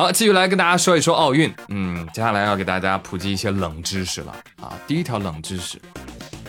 [0.00, 1.54] 好，继续来跟大家说一说奥运。
[1.68, 4.72] 嗯，接下来要给大家普及一些冷知识了啊。
[4.86, 5.78] 第一条冷知识，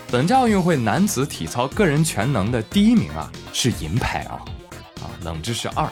[0.09, 4.39] 本届奥运会男子体操个人全能的第一名啊是银牌啊。
[5.01, 5.85] 啊，冷知识二，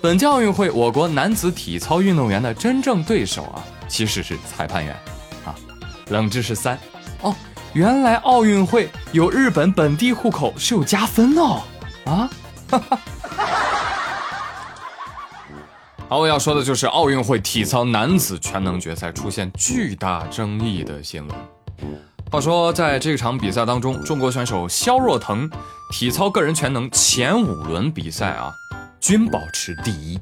[0.00, 4.94] 本届奥运会我国男子体操运动员的真正对手啊其实是裁判员
[5.44, 5.52] 啊。
[6.10, 6.78] 冷知识三，
[7.22, 7.34] 哦，
[7.72, 11.62] 原来奥运会有日本本地户口是有加分哦
[12.04, 12.30] 啊。
[12.70, 13.00] 哈哈。
[16.08, 21.36] 好，我要说的就是奥运会体操男子全能决赛出现巨大争议的新闻。
[22.30, 25.50] 话说，在这场比赛当中，中国选手肖若腾
[25.90, 28.52] 体操个人全能前五轮比赛啊，
[29.00, 30.16] 均保持第一，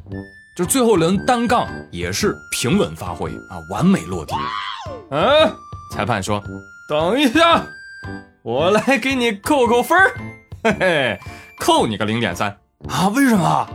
[0.57, 4.35] 就最后轮单杠也是平稳发挥啊，完美落地。
[5.11, 5.55] 嗯，
[5.93, 6.43] 裁判说
[6.89, 7.63] ：“等一下，
[8.43, 10.15] 我来给你扣扣分儿，
[10.63, 11.21] 嘿嘿，
[11.61, 12.57] 扣你个零点三
[12.89, 13.09] 啊？
[13.09, 13.69] 为什么？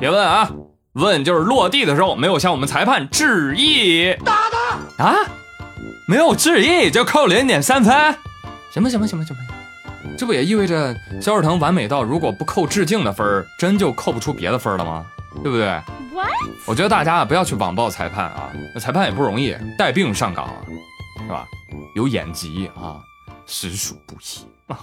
[0.00, 0.50] 别问啊。”
[0.96, 4.34] 问就是落地的时候没有向我们裁判致意，打
[4.96, 5.14] 他啊！
[6.08, 7.94] 没有致意就扣零点三分，
[8.70, 9.42] 行吧行吧行吧行吧
[10.16, 15.04] 这不也意味着肖若腾完美到如果不扣致敬的分真就扣不出别的分了吗？
[15.42, 15.78] 对不对？
[16.64, 20.56] 我觉得大家啊不要去网暴裁判啊，那裁判也不容易，带病上岗啊，
[21.20, 21.46] 是吧？
[21.94, 22.96] 有眼疾啊，
[23.46, 24.78] 实属不易啊。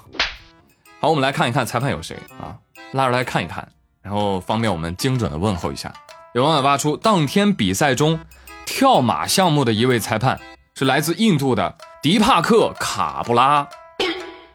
[1.01, 2.53] 好，我们来看一看裁判有谁啊？
[2.91, 3.67] 拉出来看一看。
[4.03, 5.91] 然后方便我们精准的问候一下，
[6.33, 8.19] 有网友挖出当天比赛中
[8.65, 10.37] 跳马项目的一位裁判
[10.75, 13.65] 是来自印度的迪帕克卡布拉，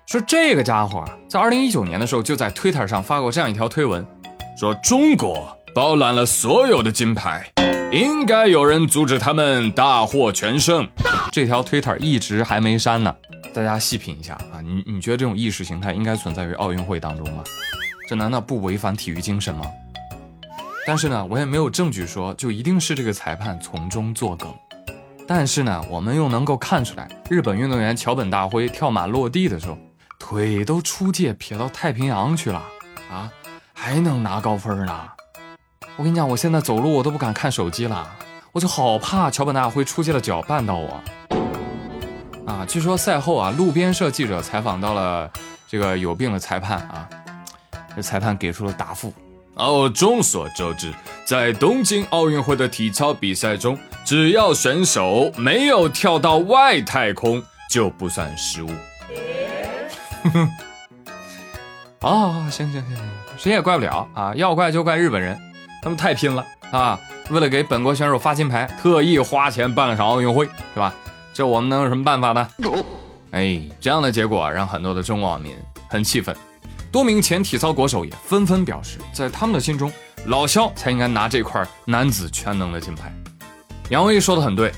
[0.06, 4.06] 说这个家伙在二零一九年的时候就在 Twitter 上发过这样一条推文，
[4.60, 7.50] 说中国包揽了所有的金牌，
[7.90, 10.86] 应该有人阻止他们大获全胜。
[11.32, 13.14] 这条 Twitter 一直还没删呢，
[13.54, 17.42] 大家细品一下啊，你你觉得这种意识形态应该存在于奥运会当中吗？
[18.08, 19.66] 这难道不违反体育精神吗？
[20.86, 24.50] 但是呢，我也没有证据说就一定是这个裁判从中作梗。
[25.26, 29.76] 但是呢，我们又能够看出来，日本运动员桥本大辉跳马落地的时候，
[30.18, 32.64] 腿都出界撇到太平洋去了
[33.10, 33.30] 啊，
[33.74, 35.08] 还能拿高分呢。
[35.96, 38.10] 我跟你讲，我现在走路我都不敢看手机了，
[38.52, 40.98] 我就好怕桥本大辉出界的脚绊到我。
[42.46, 45.30] 啊，据说赛后啊，路边社记者采访到了
[45.68, 47.06] 这个有病的裁判啊。
[48.00, 49.12] 裁判给出了答复。
[49.54, 50.92] 哦，众所周知，
[51.24, 58.70] 在东京奥运会的体操比赛中，只要选手没有跳到外太空，就不算失误。
[62.00, 63.04] 啊，行行行行，
[63.36, 64.32] 谁也怪不了啊！
[64.36, 65.36] 要怪就怪日本人，
[65.82, 66.96] 他们太拼了啊！
[67.30, 70.94] 为了给本国选手发金牌，特意花钱办了场奥运会，是吧？
[71.34, 72.48] 这我们能有什么办法呢？
[73.32, 75.56] 哎，这样的结果让很多的中国网民
[75.88, 76.34] 很气愤。
[76.90, 79.92] 多名前体操国手也纷纷表示，在他们的心中，
[80.26, 83.12] 老肖才应该拿这块男子全能的金牌。
[83.90, 84.72] 杨威说的很对，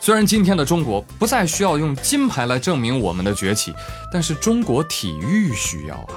[0.00, 3.72] 虽然今天的中国不再需要用金牌来证明我们的崛起，
[4.12, 6.14] 但是中国体育需要啊，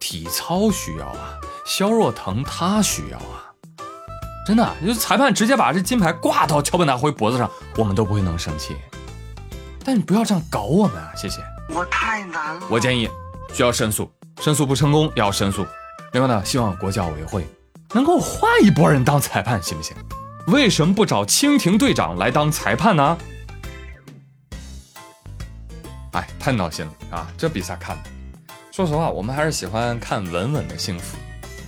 [0.00, 3.46] 体操需要啊，肖若腾他需要啊，
[4.44, 8.76] 真的，就裁判直接把这金牌挂到桥本大辉脖子上，我们都不会能生气。
[9.84, 11.40] 但你不要这样搞我们啊，谢谢。
[11.72, 13.08] 我太难了，我建议
[13.52, 14.10] 需要申诉。
[14.40, 15.66] 申诉不成功要申诉，
[16.12, 17.46] 另外呢，希望国教委会
[17.92, 19.94] 能够换一波人当裁判，行不行？
[20.46, 23.18] 为什么不找蜻蜓队长来当裁判呢？
[26.12, 27.30] 哎，太闹心了啊！
[27.36, 28.10] 这比赛看的，
[28.72, 31.18] 说实话，我们还是喜欢看稳稳的幸福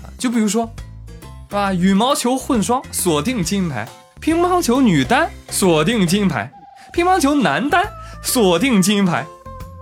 [0.02, 0.08] 啊。
[0.18, 0.68] 就比如说，
[1.50, 1.74] 是吧？
[1.74, 3.86] 羽毛球混双锁定金牌，
[4.18, 6.50] 乒乓球女单锁定金牌，
[6.90, 7.86] 乒乓球男单
[8.22, 9.26] 锁定金牌，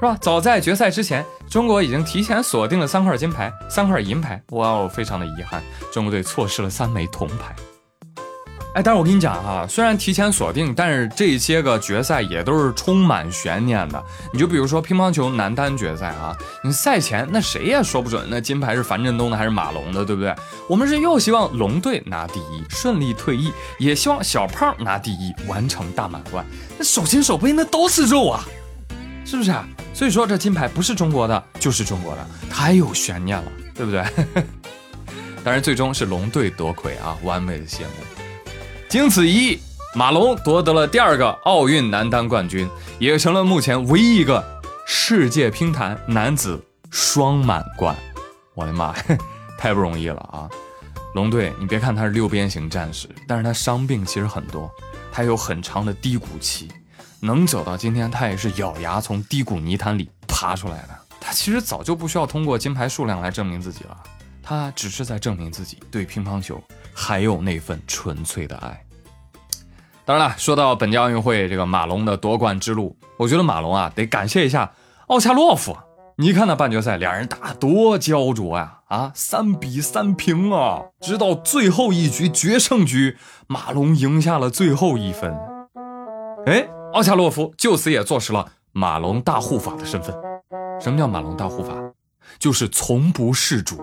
[0.01, 0.19] 是吧？
[0.21, 1.25] 早在决赛之前。
[1.51, 4.41] 中国已经提前锁定了三块金牌，三块银牌。
[4.51, 5.61] 哇哦，非常的遗憾，
[5.93, 7.57] 中国队错失了三枚铜牌。
[8.73, 14.01] 哎，但是我跟你讲哈，虽然提前锁定，但是这些个决赛也都是充满悬念的。
[14.33, 20.33] 你就比如说乒乓球男单决赛啊，你赛前那谁也说不准那金牌是樊振东的还是马龙的，对不对？
[20.69, 26.47] 我们是又希望龙队拿第一，顺利退役，也希望小胖拿第一，完成大满贯。
[26.79, 28.45] 那手心手背那都是肉啊，
[29.31, 29.65] 是不是啊？
[29.95, 34.05] 所以说这金牌不是中国的就是中国的，太有悬念了，对不对？
[35.45, 37.93] 当然最终是龙队夺魁啊，完美的谢幕。
[38.89, 39.61] 经此一役，
[39.95, 42.69] 马龙夺得了第二个奥运男单冠军，
[42.99, 44.45] 也成了目前唯一一个
[44.85, 46.61] 世界乒坛男子
[46.91, 47.95] 双满贯。
[48.57, 48.93] 我的妈，
[49.57, 50.51] 太不容易了啊！
[51.15, 54.69] 龙队，你别看他是六边形战士，但是他伤病其实很多，
[55.13, 56.69] 他有很长的低谷期。
[57.21, 60.89] 能走到今天，他也是咬牙从低谷泥潭里爬出来的。
[61.21, 63.97] 他其实早就不需要通过金牌数量来证明自己了，
[64.43, 66.63] 他只是在证明自己对乒乓球
[66.95, 68.83] 还有那份纯粹的爱。
[70.05, 74.73] 当然了，说到本届奥运会这个马龙的夺冠之路，我觉得马龙啊得感谢一下
[75.07, 75.77] 奥恰洛夫。
[76.17, 78.81] 你看那半决赛，俩人打多焦灼呀！
[78.89, 83.17] 啊，三比三平啊，直到最后一局决胜局，
[83.47, 85.35] 马龙赢下了最后一分。
[86.45, 90.15] 哎，奥恰洛夫就此也坐实了马龙大护法的身份。
[90.81, 91.75] 什么叫马龙大护法？
[92.39, 93.79] 就是从不示主，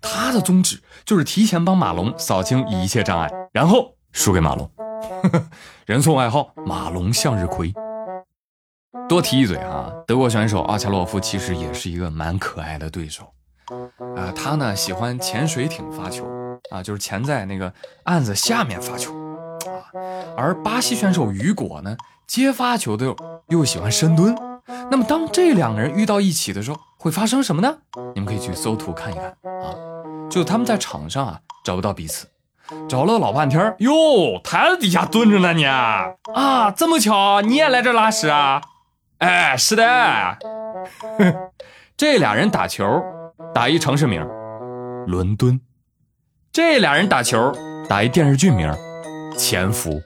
[0.00, 4.70] 他的宗旨就是提前帮马龙扫清一切障碍，然后输给马龙。
[5.86, 7.72] 人送外号“马龙向日葵”。
[9.08, 13.32] 多提一嘴啊，德国选手奥恰洛夫其实也是一个蛮可爱的对手。
[14.16, 16.24] 啊，他呢喜欢潜水艇发球
[16.70, 17.72] 啊，就是潜在那个
[18.04, 19.12] 案子下面发球。
[20.36, 21.96] 而巴西选手雨果呢，
[22.26, 23.14] 接发球的
[23.48, 24.36] 又喜欢深蹲。
[24.90, 27.76] 那么当这两个人遇到一起的时候，会发生什么呢？
[28.14, 29.74] 你们可以去搜图看一看啊。
[30.28, 32.26] 就他们在场上啊找不到彼此，
[32.88, 36.14] 找了老半天哟，台子底下蹲着呢你啊，
[36.76, 38.60] 这么巧你也来这拉屎啊？
[39.18, 40.38] 哎，是的，
[41.96, 42.84] 这俩人打球。
[43.54, 44.26] 打一城市名，
[45.06, 45.60] 伦敦。
[46.52, 47.52] 这俩人打球，
[47.88, 48.70] 打一电视剧名，
[49.36, 50.02] 潜伏。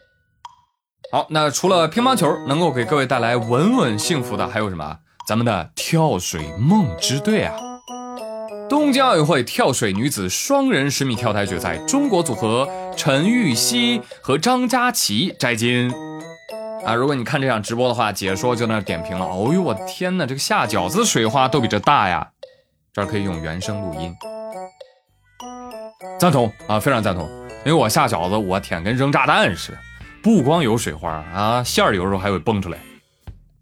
[1.13, 4.99] 好，那除了乒乓球能够给各位带来稳稳幸福的，还有什么？
[5.27, 7.55] 咱们的跳水梦之队啊！
[8.69, 15.93] 东京奥运会跳水女子双人十米跳台决赛，中国组合陈芋汐和张家齐摘金。
[16.85, 19.27] 啊，如果你看这场直播的话，解说就那点评了。
[19.27, 22.29] 哦呦，我的天哪，这个下饺子水花都比这大呀！
[22.93, 24.15] 这儿可以用原声录音，
[26.21, 27.29] 赞同啊，非常赞同。
[27.65, 29.79] 因为我下饺子，我天，跟扔炸弹似的，
[30.23, 32.79] 不光有水花啊，馅儿有时候还会蹦出来。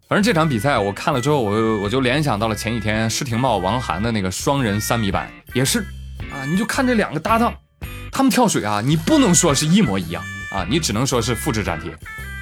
[0.07, 5.79] 反正这场比赛我看了之后，我我就联想到了前几天施廷懋、王涵的那个双人三米板，也是
[6.31, 7.53] 啊，你就看这两个搭档，
[8.11, 11.95] 他们跳水啊，你不能说是一模一样啊，你只能说是复制粘贴。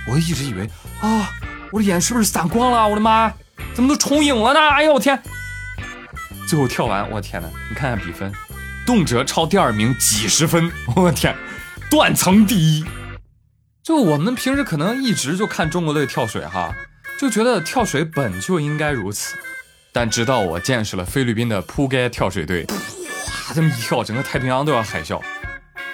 [0.10, 0.69] 我一直以为
[1.02, 1.30] 啊，
[1.72, 2.88] 我的眼是不是散光了？
[2.88, 3.31] 我的妈，
[3.74, 4.60] 怎么都重影了呢？
[4.60, 5.22] 哎呦我天！
[6.48, 7.50] 最后跳完，我天哪！
[7.69, 8.31] 你看看比分，
[8.86, 11.36] 动辄超第二名几十分，我天，
[11.92, 12.86] 断层第一。
[13.88, 16.75] 就我们平时可能一直就看中国队跳水哈，
[17.18, 19.38] 就觉得跳水本就应该如此。
[19.94, 25.22] 但直到我见识了菲律宾的扑街跳水队，哇，这么一跳，整个太平洋都要海啸。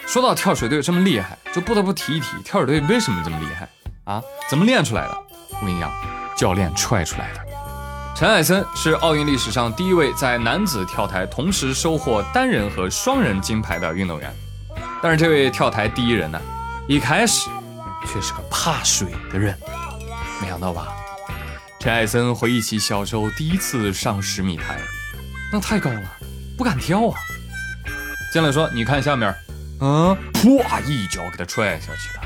[0.07, 3.69] 说到跳水队这么厉害，就不得不提一提跳水队为什么这么厉害
[4.05, 4.19] 啊？
[4.49, 5.15] 怎么练出来的？
[5.61, 5.93] 我跟你讲，
[6.35, 7.41] 教练踹出来的。
[8.15, 14.33] 陈艾森是奥运历史上第一位在男子跳台同时收获单人和双人金牌的运动员，
[14.99, 16.41] 但是这位跳台第一人呢，
[16.87, 17.51] 一开始
[18.05, 19.57] 却是个怕水的人，
[20.41, 20.95] 没想到吧？
[21.79, 24.79] 陈艾森回忆起小时候第一次上十米台，
[25.51, 26.17] 那太高了，
[26.57, 27.19] 不敢跳啊。
[28.33, 29.35] 教练说：“你看下面，
[29.81, 32.23] 嗯，啪一脚给他踹下去了。”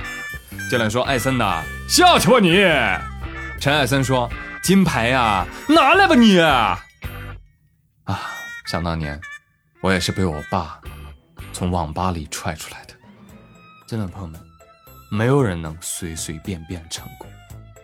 [0.69, 2.55] 教练说：“艾森呐，下去吧你。”
[3.61, 4.29] 陈艾森说。
[4.63, 6.41] 金牌呀，拿来吧你！
[6.41, 6.83] 啊，
[8.65, 9.17] 想当年，
[9.79, 10.81] 我也是被我爸
[11.53, 12.93] 从网吧里踹出来的。
[13.87, 14.41] 真的，朋友们，
[15.09, 17.29] 没有人能随随便便成功，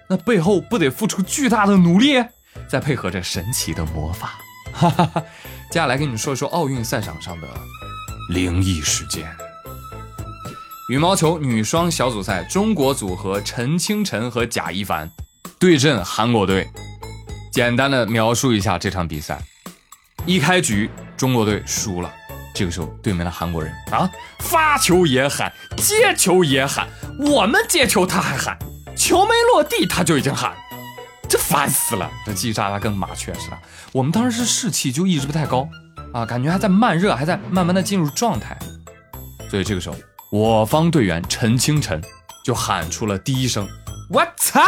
[0.09, 2.23] 那背后不得付出巨大的努力，
[2.67, 4.33] 再配合着神奇的魔法。
[4.73, 5.23] 哈哈哈！
[5.69, 7.47] 接下来跟你们说一说奥运赛场上的
[8.29, 9.25] 灵异事件。
[10.89, 15.09] 羽毛球女双小组赛，中国组合陈清晨和贾一凡。
[15.59, 16.67] 对阵韩国队，
[17.51, 19.41] 简单的描述一下这场比赛。
[20.25, 22.13] 一开局，中国队输了。
[22.53, 26.87] 这个时候，对面的韩国人啊，发球也喊，接球也喊。
[27.19, 28.57] 我们接球他还喊，
[28.95, 30.53] 球没落地他就已经喊，
[31.27, 32.09] 这烦死了。
[32.25, 33.57] 这叽叽喳喳跟麻雀似的。
[33.91, 35.67] 我们当时是士气就一直不太高
[36.13, 38.57] 啊，感觉还在慢热，还在慢慢的进入状态。
[39.49, 39.95] 所以这个时候，
[40.31, 42.01] 我方队员陈清晨
[42.45, 43.67] 就喊出了第一声。
[44.09, 44.61] 我操！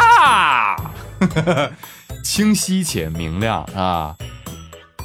[2.24, 4.16] 清晰且明亮啊！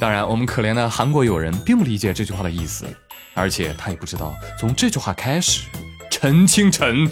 [0.02, 2.84] 当然，我们可怜的韩国友人并不理解这句话的意思，
[3.34, 5.68] 而且他也不知道从这句话开始，
[6.10, 7.08] 陈清晨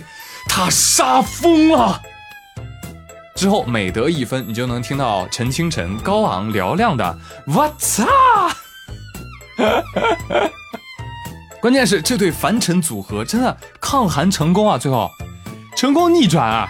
[0.48, 2.02] 他杀疯了。
[3.36, 7.16] 之后每得一分，你就能听到陈清晨高昂嘹亮的
[7.46, 8.04] “我操”。
[11.62, 14.76] 关键是这对凡尘组合真的抗韩成功啊！
[14.76, 15.08] 最后
[15.76, 16.68] 成功逆转啊！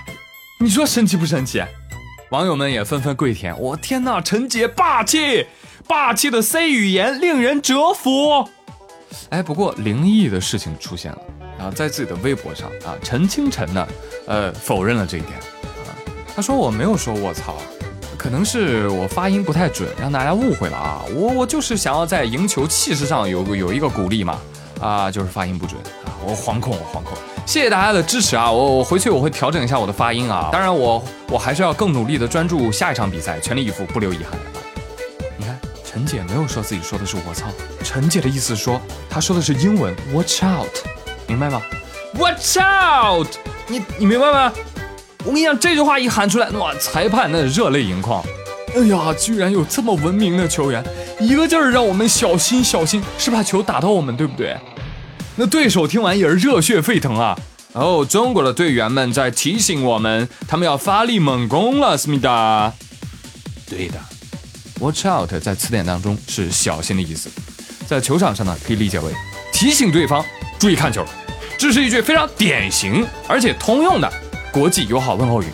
[0.61, 1.63] 你说神奇不神奇？
[2.31, 3.59] 网友们也纷纷跪舔。
[3.59, 5.47] 我天哪，陈姐霸气，
[5.91, 8.49] 霸气的 C 语言令人折服。
[9.31, 11.19] 哎，不过灵异的事情出现了
[11.59, 13.89] 啊，在自己的微博上啊，陈清晨呢，
[14.29, 15.91] 呃，否认了这一点啊。
[16.37, 17.57] 他说我没有说卧槽，
[18.17, 21.03] 可能是我发音不太准，让大家误会了啊。
[21.13, 24.39] 我我就是想要在赢球气势上有有一个鼓励嘛
[24.81, 27.19] 啊，就是发音不准啊，我惶恐，我惶恐。
[27.45, 28.49] 谢谢大家的支持啊！
[28.49, 30.51] 我我回去我会调整一下我的发音啊。
[30.53, 34.39] 当然我我还是要更努力的专注下一场比赛，全力以赴，不留遗憾。
[36.01, 37.45] 陈姐没有说自己说的是我操，
[37.85, 38.81] 陈姐的意思说
[39.11, 40.75] 她说的是英文，Watch out，
[41.27, 41.61] 明白吗
[42.15, 43.29] ？Watch out，
[43.69, 44.51] 你你明白吗？
[45.19, 48.25] 我跟你讲，这句话一喊出来，哇，裁判那热泪盈眶。
[48.75, 50.83] 哎呀，居然有这么文明的球员，
[51.21, 54.57] 一个劲儿让我们小心小心，是怕球打到我们，对不对？
[55.37, 57.39] 那对手听完也是热血沸腾啊！
[57.75, 62.73] 哦，中国的队员们在提醒我们，他们要发力猛攻了，思密达。
[63.69, 64.01] 对的
[64.81, 67.31] ，watch out 在词典当中是小心的意思，
[67.87, 69.13] 在球场上呢可以理解为
[69.53, 70.25] 提醒对方
[70.59, 71.05] 注意看球，
[71.57, 74.13] 这是一句非常典型而且通用的
[74.53, 75.47] 国际友好问候语。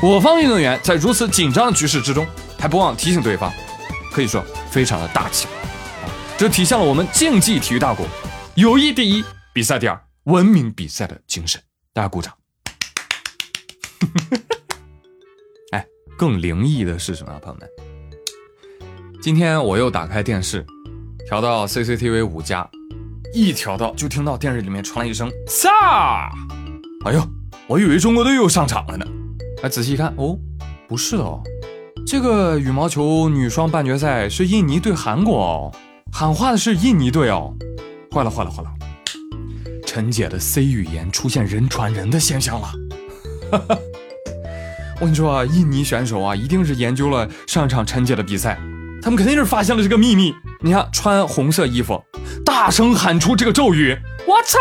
[0.00, 2.24] 我方运动员在如此紧张的局势之中，
[2.56, 3.52] 还不忘提醒对方，
[4.12, 5.48] 可以说非常的大气！
[6.36, 8.06] 这体现了我们竞技体育大国
[8.54, 11.60] 友谊第一、比赛第二、文明比赛的精神。
[11.92, 12.32] 大家鼓掌。
[15.72, 15.84] 哎，
[16.16, 17.87] 更灵异的是什么，朋友们？
[19.28, 20.64] 今天我又打开电视，
[21.26, 22.66] 调到 CCTV 五加，
[23.34, 25.68] 一调到就听到电视里面传来一声“撒”，
[27.04, 27.22] 哎呦，
[27.66, 29.04] 我以为中国队又上场了呢。
[29.62, 30.38] 哎，仔细一看，哦，
[30.88, 31.42] 不是哦，
[32.06, 35.76] 这个羽毛球女双半决赛是印尼对韩国哦，
[36.10, 37.54] 喊话的是印尼队哦，
[38.10, 38.70] 坏了坏了坏了，
[39.84, 42.68] 陈姐的 C 语言出现人传人的现象了，
[43.52, 43.78] 哈哈，
[44.94, 48.58] 我跟你说啊，印尼选手啊，一定是研究了上场陈姐的比赛，
[49.02, 50.34] 他们肯定是发现了这个秘密。
[50.60, 52.02] 你看，穿红色衣服，
[52.44, 54.58] 大声喊出这个咒语，我操，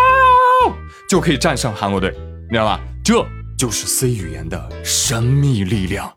[1.10, 2.12] 就可以战胜韩国队，
[2.50, 2.80] 你知道吧？
[3.04, 3.26] 这。
[3.58, 6.14] 就是 C 语言的神秘力量。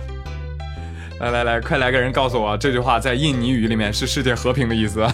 [1.18, 5.00] 来来来，快来个人告诉我，这句话在印尼语里面是世界和平的意思。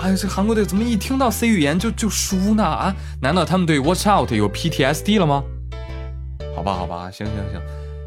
[0.00, 2.64] 哎呀，这韩国队怎么一听到 C 语言就就输呢？
[2.64, 2.92] 啊，
[3.22, 5.44] 难道他们对 Watch Out 有 PTSD 了吗？
[6.56, 7.60] 好吧，好吧，行行行，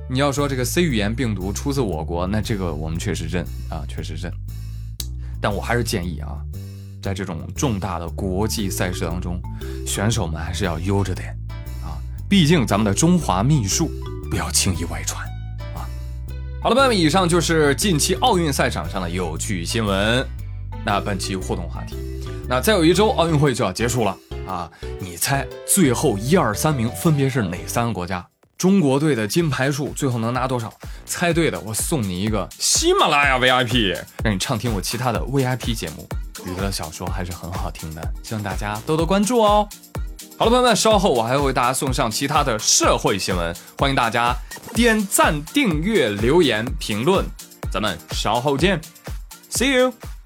[0.09, 4.31] 你要说这个 C 语言病毒出自我国，那这个我们确实认啊，确实认。
[5.41, 6.39] 但我还是建议啊。
[6.99, 9.39] 在这种重大的国际赛事当中，
[9.85, 11.29] 选手们还是要悠着点
[11.81, 11.95] 啊！
[12.27, 13.89] 毕竟咱们的中华秘术
[14.29, 15.23] 不要轻易外传
[15.73, 15.87] 啊！
[16.61, 20.27] 好了，朋友们，以上就是近期奥运赛场上的有趣新闻。
[20.83, 21.95] 那本期互动话题，
[22.49, 24.69] 那再有一周奥运会就要结束了啊！
[24.99, 28.27] 你猜最后一二三名分别是哪三个国家？
[28.57, 30.73] 中国队的金牌数最后能拿多少？
[31.05, 36.07] 猜对的，我送你一个喜马拉雅 VIP，让你畅听我其他的 VIP 节目。
[36.45, 39.67] 娱乐小说还是很好听的，希望大家多多关注哦。
[40.37, 44.35] 好了，朋友们，稍后我还会为大家送上其他的社会新闻，欢迎大家
[44.73, 47.25] 点赞、订阅、留言、评论，
[47.71, 48.79] 咱们稍后见
[49.51, 50.16] ，See you。